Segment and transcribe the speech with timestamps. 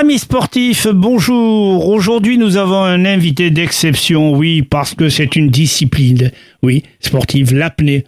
[0.00, 1.86] Amis sportifs, bonjour.
[1.86, 6.30] Aujourd'hui, nous avons un invité d'exception, oui, parce que c'est une discipline,
[6.62, 8.04] oui, sportive, l'apnée.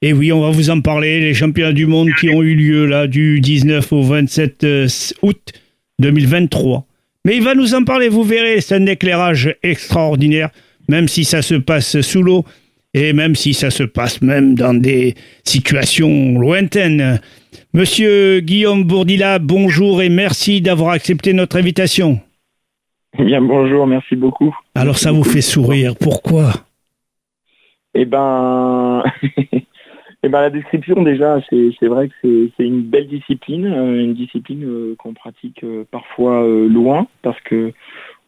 [0.00, 2.86] Et oui, on va vous en parler, les championnats du monde qui ont eu lieu
[2.86, 4.88] là du 19 au 27 euh,
[5.20, 5.52] août
[5.98, 6.86] 2023.
[7.26, 10.48] Mais il va nous en parler, vous verrez, c'est un éclairage extraordinaire,
[10.88, 12.46] même si ça se passe sous l'eau
[12.94, 15.14] et même si ça se passe même dans des
[15.44, 17.20] situations lointaines.
[17.76, 22.20] Monsieur Guillaume Bourdila, bonjour et merci d'avoir accepté notre invitation.
[23.18, 24.56] Eh bien, bonjour, merci beaucoup.
[24.76, 26.52] Alors ça vous fait sourire, pourquoi?
[27.94, 29.02] Eh ben,
[29.52, 34.64] eh ben, la description déjà, c'est vrai que c'est une belle discipline, euh, une discipline
[34.64, 37.72] euh, qu'on pratique euh, parfois loin parce que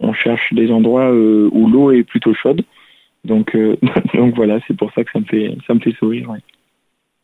[0.01, 2.63] on cherche des endroits où l'eau est plutôt chaude.
[3.25, 3.57] Donc,
[4.15, 6.35] donc voilà, c'est pour ça que ça me fait, ça me fait sourire.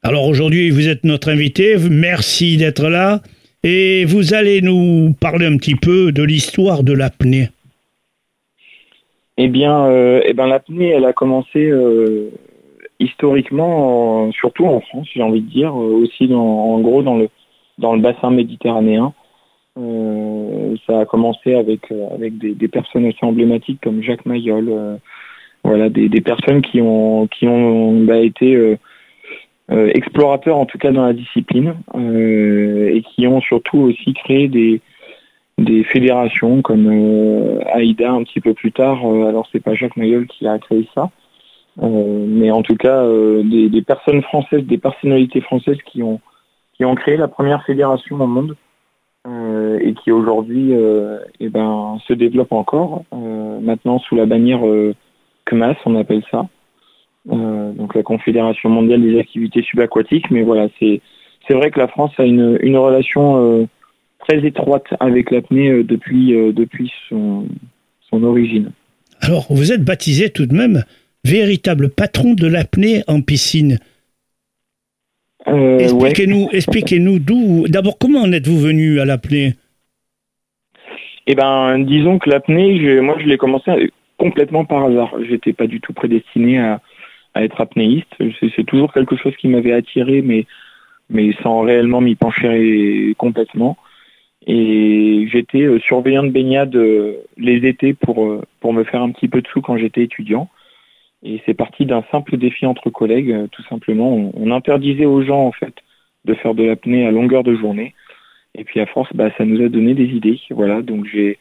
[0.05, 1.77] Alors aujourd'hui, vous êtes notre invité.
[1.88, 3.21] Merci d'être là.
[3.63, 7.51] Et vous allez nous parler un petit peu de l'histoire de l'apnée.
[9.37, 12.30] Eh bien, euh, eh ben, l'apnée, elle a commencé euh,
[12.99, 17.29] historiquement, surtout en France, j'ai envie de dire, euh, aussi en gros dans le
[17.79, 19.15] dans le bassin méditerranéen.
[20.87, 24.99] ça a commencé avec des, personnes assez emblématiques comme Jacques Mayol,
[25.65, 28.77] voilà, des, personnes qui ont qui ont bah, été
[29.95, 34.80] explorateurs en tout cas dans la discipline euh, et qui ont surtout aussi créé des,
[35.84, 38.98] fédérations comme euh, AIDA un petit peu plus tard.
[39.04, 41.10] alors c'est pas Jacques Mayol qui a créé ça,
[41.80, 43.06] mais en tout cas
[43.45, 46.20] des, personnes françaises, des personnalités françaises qui ont
[46.74, 48.56] qui ont créé la première fédération au monde
[49.80, 50.73] et qui aujourd'hui
[51.38, 53.04] eh ben, se développe encore.
[53.12, 54.62] maintenant sous la bannière
[55.45, 56.46] CMAS, on appelle ça.
[57.30, 60.30] Euh, donc la Confédération mondiale des activités subaquatiques.
[60.30, 61.01] Mais voilà, c'est
[61.46, 63.66] c'est vrai que la France a une, une relation euh,
[64.19, 67.47] très étroite avec l'apnée euh, depuis depuis son
[68.11, 68.72] son origine.
[69.21, 70.84] Alors vous êtes baptisé tout de même
[71.25, 73.78] véritable patron de l'apnée en piscine.
[75.47, 77.66] expliquez-nous, expliquez-nous d'où.
[77.69, 79.55] D'abord, comment en êtes-vous venu à l'apnée?
[81.28, 85.15] Eh ben, disons que l'apnée, moi, je l'ai commencé complètement par hasard.
[85.28, 86.81] J'étais pas du tout prédestiné à,
[87.34, 88.15] à être apnéiste.
[88.56, 90.47] C'est toujours quelque chose qui m'avait attiré, mais,
[91.10, 93.76] mais sans réellement m'y pencher complètement.
[94.47, 99.10] Et j'étais euh, surveillant de baignade euh, les étés pour, euh, pour me faire un
[99.12, 100.48] petit peu de sous quand j'étais étudiant.
[101.22, 104.32] Et c'est parti d'un simple défi entre collègues, tout simplement.
[104.34, 105.75] On, interdisait aux gens, en fait,
[106.25, 107.94] de faire de l'apnée à longueur de journée.
[108.56, 110.41] Et puis à force, bah, ça nous a donné des idées.
[110.50, 111.38] Voilà, donc j'ai,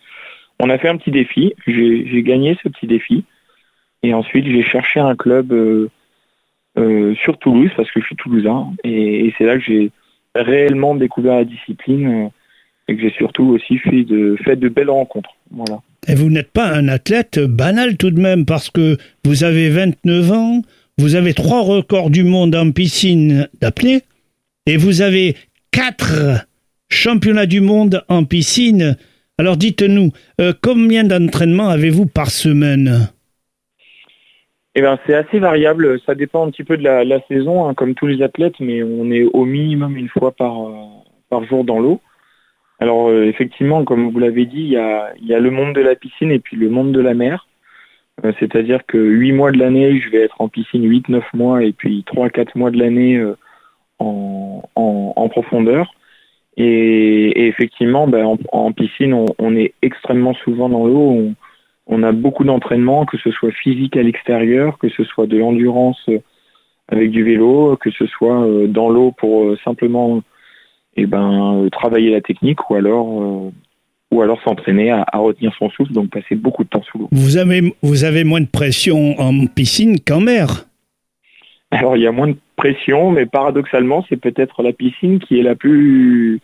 [0.60, 1.56] on a fait un petit défi.
[1.66, 3.26] J'ai gagné ce petit défi.
[4.04, 5.90] Et ensuite, j'ai cherché un club euh,
[6.78, 8.72] euh, sur Toulouse, parce que je suis toulousain.
[8.84, 9.92] Et, c'est là que j'ai
[10.34, 12.28] réellement découvert la discipline euh,
[12.88, 15.30] et que j'ai surtout aussi fait de, belles rencontres.
[16.08, 20.32] Et vous n'êtes pas un athlète banal tout de même, parce que vous avez 29
[20.32, 20.62] ans,
[20.98, 24.02] vous avez trois records du monde en piscine d'apnée,
[24.66, 25.36] et vous avez
[25.72, 26.48] quatre
[26.90, 28.98] championnats du monde en piscine.
[29.38, 30.12] Alors dites-nous,
[30.62, 33.10] combien d'entraînements avez-vous par semaine?
[34.76, 36.00] Eh ben, c'est assez variable.
[36.06, 39.12] Ça dépend un petit peu de la, saison, hein, comme tous les athlètes, mais on
[39.12, 40.74] est au minimum une fois par, euh,
[41.30, 42.00] par jour dans l'eau.
[42.80, 45.82] Alors euh, effectivement, comme vous l'avez dit, il y a, y a, le monde de
[45.82, 47.48] la piscine et puis le monde de la mer.
[48.26, 51.74] Euh, c'est-à-dire que 8 mois de l'année, je vais être en piscine 8-9 mois et
[51.74, 53.22] puis 3-4 mois de l'année
[54.00, 55.94] en, en, profondeur.
[56.58, 61.34] Et, effectivement, ben, en, piscine, on, on, est extrêmement souvent dans l'eau
[62.04, 66.20] a beaucoup d'entraînement, que ce soit physique à l'extérieur, que ce soit de l'endurance euh,
[66.88, 70.22] avec du vélo, que ce soit euh, dans l'eau pour euh, simplement
[70.96, 73.52] eh ben, travailler la technique ou alors,
[74.12, 77.10] ou alors s'entraîner à, retenir son souffle, donc passer beaucoup de temps sous l'eau.
[77.12, 80.66] Vous avez, vous avez moins de pression en piscine qu'en mer?
[81.72, 85.44] Alors il y a moins de pression, mais paradoxalement, c'est peut-être la piscine qui est
[85.44, 86.42] la plus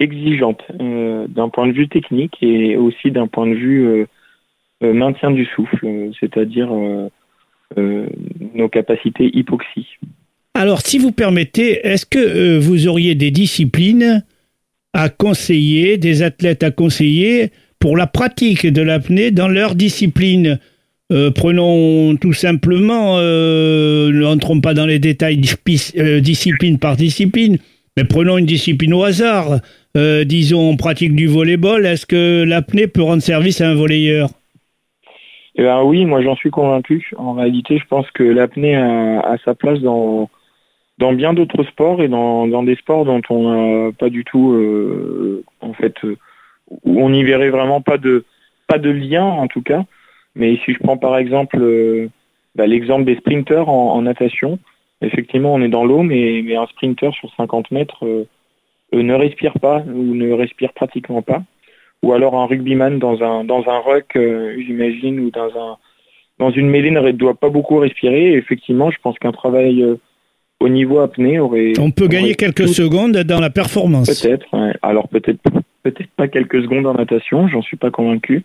[0.00, 4.06] exigeante d'un point de vue technique et aussi d'un point de vue euh,
[4.82, 8.06] maintien du souffle, euh, c'est-à-dire euh,
[8.54, 9.86] nos capacités hypoxie.
[10.54, 14.24] Alors, si vous permettez, est-ce que vous auriez des disciplines
[14.92, 20.58] à conseiller, des athlètes à conseiller pour la pratique de l'apnée dans leur discipline?
[21.34, 27.58] Prenons tout simplement, euh, n'entrons pas dans les détails discipline par discipline,
[27.96, 29.60] mais prenons une discipline au hasard.
[29.96, 31.84] disons, on pratique du volleyball.
[31.84, 34.30] Est-ce que l'apnée peut rendre service à un volleyeur?
[35.56, 37.10] Eh ben oui, moi j'en suis convaincu.
[37.16, 40.28] En réalité, je pense que l'apnée a, sa place dans
[40.98, 45.72] bien d'autres sports et dans, des sports dont on n'a pas du tout euh, en
[45.72, 46.16] fait euh,
[46.84, 48.24] où on n'y verrait vraiment pas de
[48.66, 49.84] pas de lien en tout cas.
[50.36, 51.58] Mais si je prends par exemple
[52.54, 54.58] bah, l'exemple des sprinteurs en, natation,
[55.02, 58.04] effectivement on est dans l'eau, mais, mais un sprinter sur 50 mètres
[58.92, 61.42] ne respire pas ou ne respire pratiquement pas.
[62.02, 65.76] Ou alors un rugbyman dans un dans un ruck, j'imagine, ou dans un
[66.38, 68.32] dans une mêlée ne doit pas beaucoup respirer.
[68.32, 69.84] effectivement, je pense qu'un travail
[70.60, 71.72] au niveau apnée aurait.
[71.78, 74.22] On peut gagner quelques secondes dans la performance.
[74.22, 74.46] Peut-être.
[74.82, 75.40] Alors peut-être
[75.82, 78.44] peut-être pas quelques secondes en natation, j'en suis pas convaincu.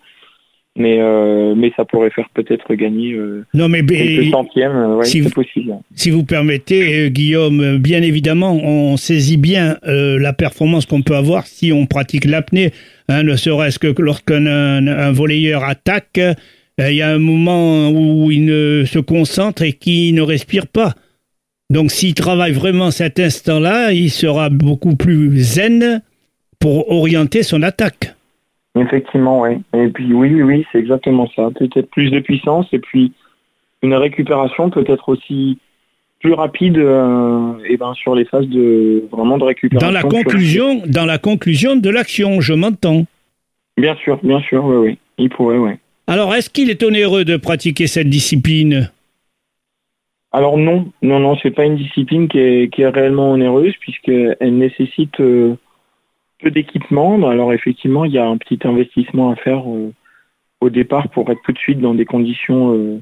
[0.78, 5.24] Mais euh, mais ça pourrait faire peut-être gagner euh, non, mais, quelques centièmes, euh, si
[5.24, 5.74] c'est possible.
[5.94, 11.72] Si vous permettez, Guillaume, bien évidemment, on saisit bien la performance qu'on peut avoir si
[11.72, 12.72] on pratique l'apnée,
[13.08, 16.20] hein, ne serait-ce que lorsqu'un un, volleyeur attaque,
[16.78, 20.94] il y a un moment où il ne se concentre et qui ne respire pas.
[21.70, 26.02] Donc s'il travaille vraiment cet instant-là, il sera beaucoup plus zen
[26.60, 28.15] pour orienter son attaque.
[28.76, 29.62] Effectivement, oui.
[29.74, 31.50] Et puis oui, oui, oui, c'est exactement ça.
[31.56, 33.14] Peut-être plus de puissance et puis
[33.82, 35.58] une récupération peut-être aussi
[36.20, 39.88] plus rapide euh, et ben, sur les phases de vraiment de récupération.
[39.88, 43.06] Dans la conclusion, dans la conclusion de l'action, je m'entends.
[43.78, 44.98] Bien sûr, bien sûr, oui, oui.
[45.18, 45.72] Il pourrait, oui.
[46.08, 48.90] Alors, est-ce qu'il est onéreux de pratiquer cette discipline?
[50.32, 54.58] Alors non, non, non, c'est pas une discipline qui est, qui est réellement onéreuse puisqu'elle
[54.58, 55.56] nécessite euh,
[56.40, 57.28] peu d'équipement.
[57.28, 59.92] Alors effectivement, il y a un petit investissement à faire euh,
[60.62, 63.02] au départ pour être tout de suite dans des conditions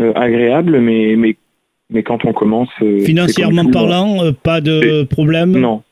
[0.00, 1.36] euh, agréables, mais, mais,
[1.90, 2.70] mais quand on commence...
[3.04, 5.52] Financièrement parlant, pas de problème?
[5.52, 5.82] Non,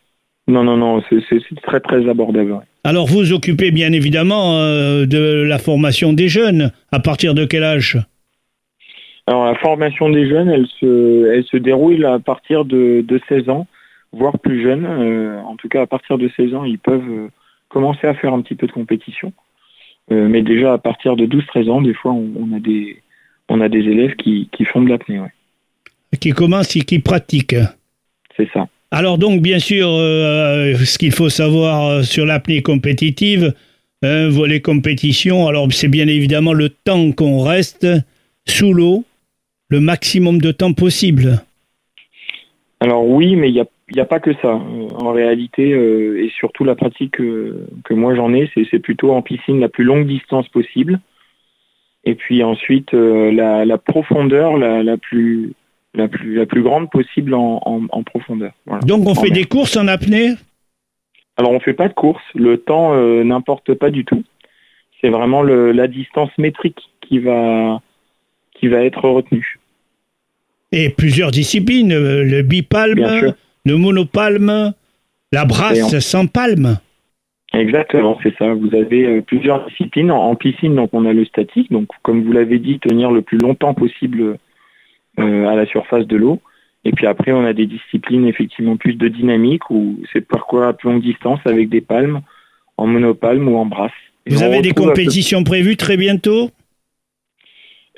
[0.48, 2.60] non, non, non, c'est très très abordable.
[2.84, 6.70] Alors vous occupez bien évidemment de la formation des jeunes.
[6.92, 7.98] À partir de quel âge?
[9.26, 13.48] Alors la formation des jeunes, elle se, elle se déroule à partir de, de 16
[13.48, 13.66] ans,
[14.16, 14.84] voire plus jeunes.
[14.84, 17.28] Euh, en tout cas, à partir de 16 ans, ils peuvent euh,
[17.68, 19.32] commencer à faire un petit peu de compétition.
[20.12, 23.02] Euh, mais déjà à partir de 12-13 ans, des fois, on, a des,
[23.48, 25.18] on a des élèves qui, qui font de l'apnée.
[25.18, 25.32] Ouais.
[26.20, 27.56] Qui commencent et qui pratiquent.
[28.36, 28.68] C'est ça.
[28.92, 33.52] Alors donc, bien sûr, ce qu'il faut savoir sur l'apnée compétitive,
[34.02, 37.86] volet compétition, alors c'est bien évidemment le temps qu'on reste
[38.46, 39.04] sous l'eau
[39.68, 41.42] le maximum de temps possible.
[42.80, 44.52] Alors oui, mais il n'y a, y a, pas que ça.
[44.52, 49.60] En réalité, euh, et surtout la pratique que moi j'en ai, c'est plutôt en piscine
[49.60, 51.00] la plus longue distance possible.
[52.06, 55.52] Et puis ensuite, euh, la, profondeur la, plus,
[55.92, 58.52] la, plus, la plus grande possible en, profondeur.
[58.82, 60.34] Donc on fait des courses en apnée?
[61.36, 62.22] Alors on ne fait pas de course.
[62.34, 64.22] Le temps euh, n'importe pas du tout.
[65.00, 67.82] C'est vraiment la distance métrique qui va,
[68.54, 69.58] qui va être retenu.
[70.72, 73.34] Et plusieurs disciplines, le bipalme,
[73.66, 74.72] le monopalme,
[75.32, 76.78] la brasse sans palme.
[77.52, 78.54] Exactement, c'est ça.
[78.54, 80.10] Vous avez euh, plusieurs disciplines.
[80.10, 83.38] En, piscine, donc on a le statique, donc comme vous l'avez dit, tenir le plus
[83.38, 84.38] longtemps possible
[85.18, 86.40] euh, à la surface de l'eau.
[86.84, 90.72] Et puis après, on a des disciplines effectivement plus de dynamique où c'est parcours à
[90.72, 92.20] plus longue distance avec des palmes,
[92.76, 93.90] en monopalme ou en brasse.
[94.28, 96.50] vous avez des compétitions prévues très bientôt?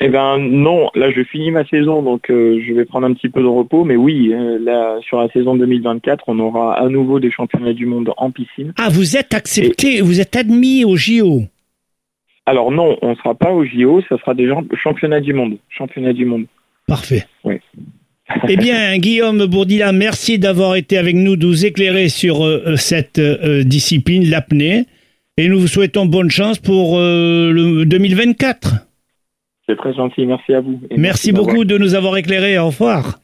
[0.00, 3.28] Eh ben non, là je finis ma saison, donc euh, je vais prendre un petit
[3.28, 3.82] peu de repos.
[3.84, 7.84] Mais oui, euh, là sur la saison 2024, on aura à nouveau des championnats du
[7.84, 8.72] monde en piscine.
[8.78, 11.42] Ah, vous êtes accepté, vous êtes admis au JO.
[12.46, 14.48] Alors non, on ne sera pas au JO, ça sera des
[14.80, 15.58] championnats du monde.
[15.68, 16.46] Championnats du monde.
[16.86, 17.24] Parfait.
[17.42, 17.56] Oui.
[18.48, 23.20] eh bien, Guillaume Bourdila, merci d'avoir été avec nous, de nous éclairer sur euh, cette
[23.20, 24.84] discipline, l'apnée.
[25.36, 28.87] Et nous vous souhaitons bonne chance pour le 2024.
[29.68, 30.80] C'est très gentil, merci à vous.
[30.96, 33.18] merci beaucoup de nous avoir éclairés, au revoir.